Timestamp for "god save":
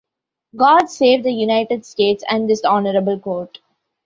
0.55-1.21